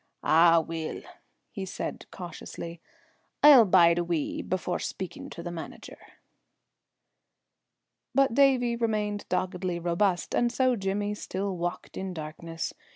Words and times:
"Ah, 0.23 0.59
weel," 0.61 1.03
he 1.51 1.63
said 1.63 2.07
cautiously, 2.09 2.81
"I'll 3.43 3.65
bide 3.65 3.99
a 3.99 4.03
wee 4.03 4.41
before 4.41 4.79
speaking 4.79 5.29
to 5.29 5.43
the 5.43 5.51
manager." 5.51 5.99
But 8.15 8.33
Davie 8.33 8.75
remained 8.75 9.29
doggedly 9.29 9.77
robust, 9.77 10.33
and 10.33 10.51
so 10.51 10.75
Jimmy 10.75 11.13
still 11.13 11.55
walked 11.55 11.97
in 11.97 12.15
darkness. 12.15 12.73